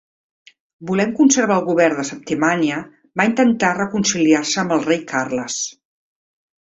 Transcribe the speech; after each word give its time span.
Volent 0.91 1.11
conservar 1.19 1.57
el 1.59 1.67
govern 1.67 1.99
de 1.99 2.05
Septimània 2.09 2.79
va 3.21 3.29
intentar 3.33 3.71
reconciliar-se 3.81 4.63
amb 4.65 4.75
el 4.79 4.85
rei 4.89 5.05
Carles. 5.13 5.61